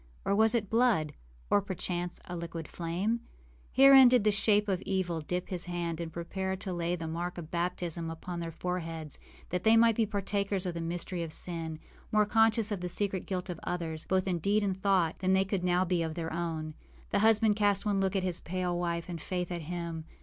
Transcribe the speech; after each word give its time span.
or 0.25 0.33
was 0.35 0.55
it 0.55 0.67
blood? 0.67 1.13
or, 1.51 1.61
perchance, 1.61 2.19
a 2.25 2.35
liquid 2.35 2.67
flame? 2.67 3.19
Herein 3.71 4.07
did 4.09 4.23
the 4.23 4.31
shape 4.31 4.67
of 4.67 4.81
evil 4.81 5.21
dip 5.21 5.49
his 5.49 5.65
hand 5.65 5.99
and 6.01 6.11
prepare 6.11 6.55
to 6.55 6.73
lay 6.73 6.95
the 6.95 7.07
mark 7.07 7.37
of 7.37 7.51
baptism 7.51 8.09
upon 8.09 8.39
their 8.39 8.51
foreheads, 8.51 9.19
that 9.49 9.63
they 9.63 9.77
might 9.77 9.95
be 9.95 10.07
partakers 10.07 10.65
of 10.65 10.73
the 10.73 10.81
mystery 10.81 11.21
of 11.21 11.31
sin, 11.31 11.77
more 12.11 12.25
conscious 12.25 12.71
of 12.71 12.81
the 12.81 12.89
secret 12.89 13.27
guilt 13.27 13.47
of 13.47 13.59
others, 13.63 14.05
both 14.05 14.27
in 14.27 14.39
deed 14.39 14.63
and 14.63 14.81
thought, 14.81 15.19
than 15.19 15.33
they 15.33 15.45
could 15.45 15.63
now 15.63 15.85
be 15.85 16.01
of 16.01 16.15
their 16.15 16.33
own. 16.33 16.73
The 17.11 17.19
husband 17.19 17.55
cast 17.55 17.85
one 17.85 17.99
look 18.01 18.15
at 18.15 18.23
his 18.23 18.39
pale 18.39 18.75
wife, 18.75 19.07
and 19.07 19.21
Faith 19.21 19.51
at 19.51 19.61
him. 19.61 20.05